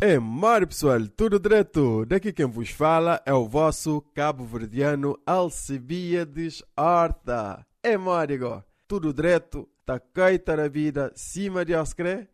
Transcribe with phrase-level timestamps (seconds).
[0.00, 2.06] É, Mário pessoal, tudo direto?
[2.06, 7.66] Daqui quem vos fala é o vosso cabo-verdiano Alcebiades Horta.
[7.82, 9.68] É, Mário, tudo direto?
[9.84, 12.28] Tá caita na vida, cima de Oscré?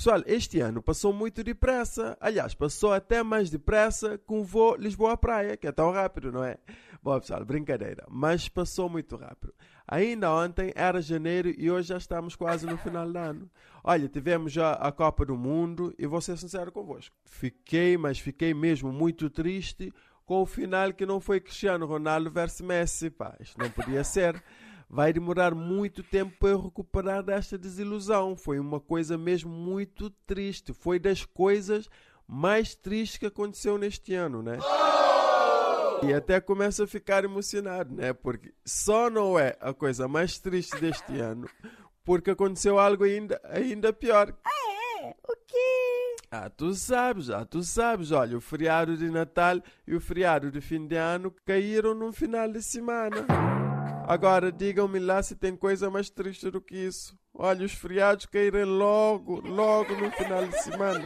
[0.00, 2.16] Pessoal, este ano passou muito depressa.
[2.18, 6.56] Aliás, passou até mais depressa com o voo Lisboa-Praia, que é tão rápido, não é?
[7.02, 8.06] Bom, pessoal, brincadeira.
[8.08, 9.52] Mas passou muito rápido.
[9.86, 13.50] Ainda ontem era janeiro e hoje já estamos quase no final do ano.
[13.84, 17.14] Olha, tivemos já a Copa do Mundo e vou ser sincero convosco.
[17.26, 19.92] Fiquei, mas fiquei mesmo muito triste
[20.24, 23.10] com o final que não foi Cristiano Ronaldo versus Messi.
[23.10, 24.42] Pá, isto não podia ser
[24.90, 28.34] vai demorar muito tempo para eu recuperar desta desilusão.
[28.34, 30.72] Foi uma coisa mesmo muito triste.
[30.72, 31.88] Foi das coisas
[32.26, 34.58] mais tristes que aconteceu neste ano, né?
[36.02, 38.12] E até começo a ficar emocionado, né?
[38.12, 41.48] Porque só não é a coisa mais triste deste ano,
[42.04, 44.34] porque aconteceu algo ainda, ainda pior.
[44.44, 45.10] Ah, é?
[45.10, 46.16] O quê?
[46.32, 48.10] Ah, tu sabes, ah, tu sabes.
[48.10, 52.50] Olha, o feriado de Natal e o feriado de fim de ano caíram num final
[52.50, 53.26] de semana.
[54.10, 57.16] Agora digam-me lá se tem coisa mais triste do que isso.
[57.32, 61.04] Olha, os feriados caírem logo, logo no final de semana.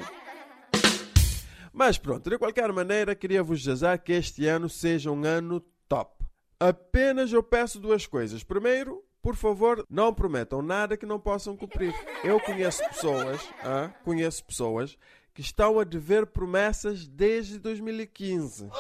[1.71, 6.25] Mas pronto, de qualquer maneira, queria vos dizer que este ano seja um ano top.
[6.59, 8.43] Apenas eu peço duas coisas.
[8.43, 11.93] Primeiro, por favor, não prometam nada que não possam cumprir.
[12.25, 14.97] Eu conheço pessoas, ah, conheço pessoas
[15.35, 18.71] que estão a dever promessas desde 2015.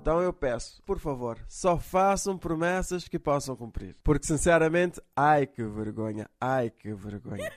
[0.00, 3.94] Então eu peço, por favor, só façam promessas que possam cumprir.
[4.02, 7.52] Porque sinceramente, ai que vergonha, ai que vergonha.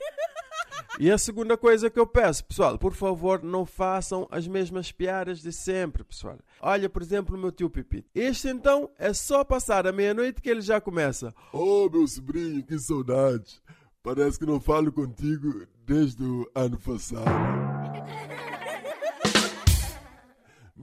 [1.00, 5.40] E a segunda coisa que eu peço, pessoal, por favor, não façam as mesmas piadas
[5.40, 6.38] de sempre, pessoal.
[6.62, 8.10] Olha, por exemplo, o meu tio Pipito.
[8.14, 11.34] Este então é só passar a meia-noite que ele já começa.
[11.52, 13.60] Oh, meu sobrinho, que saudade.
[14.04, 17.73] Parece que não falo contigo desde o ano passado.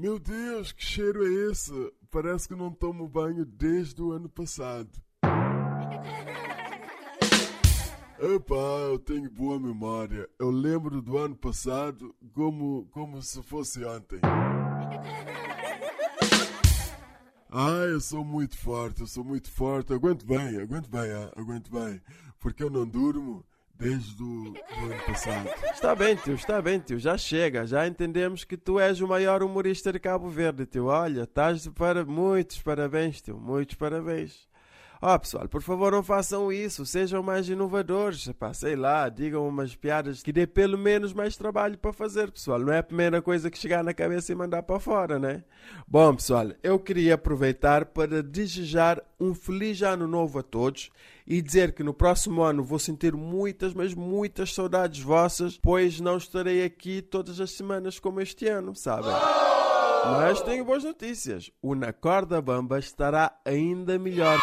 [0.01, 1.71] Meu Deus, que cheiro é esse?
[2.11, 4.89] Parece que não tomo banho desde o ano passado.
[8.19, 8.55] Epá,
[8.89, 10.27] eu tenho boa memória.
[10.39, 14.21] Eu lembro do ano passado como, como se fosse ontem.
[17.51, 19.93] Ah, eu sou muito forte, eu sou muito forte.
[19.93, 22.01] Aguento bem, aguento bem, ah, aguento bem.
[22.39, 23.45] Porque eu não durmo
[23.81, 24.55] desde o
[24.85, 25.49] ano passado.
[25.73, 26.99] Está bem, tio, está bem, tio.
[26.99, 27.67] Já chega.
[27.67, 30.87] Já entendemos que tu és o maior humorista de Cabo Verde, tio.
[30.87, 33.39] Olha, estás para muitos parabéns, tio.
[33.39, 34.47] Muitos parabéns.
[35.03, 36.85] Ó, oh, pessoal, por favor, não façam isso.
[36.85, 38.27] Sejam mais inovadores.
[38.29, 42.59] Epá, sei lá, digam umas piadas que dê pelo menos mais trabalho para fazer, pessoal.
[42.59, 45.43] Não é a primeira coisa que chegar na cabeça e mandar para fora, né?
[45.89, 50.91] Bom, pessoal, eu queria aproveitar para desejar um feliz ano novo a todos
[51.27, 56.19] e dizer que no próximo ano vou sentir muitas, mas muitas saudades vossas, pois não
[56.19, 59.13] estarei aqui todas as semanas como este ano, sabem?
[60.05, 61.51] Mas tenho boas notícias.
[61.63, 64.39] O Na Corda Bamba estará ainda melhor.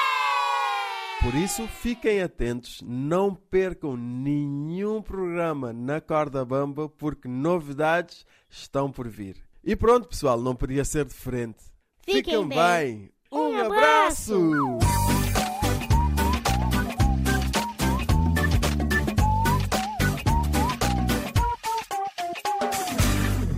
[1.22, 9.08] Por isso, fiquem atentos, não percam nenhum programa na Corda Bamba, porque novidades estão por
[9.08, 9.36] vir.
[9.64, 11.58] E pronto, pessoal, não podia ser diferente.
[12.06, 12.58] Fiquem, Fiquem bem.
[12.58, 13.12] bem.
[13.32, 14.36] Um, um abraço.
[14.36, 15.17] abraço.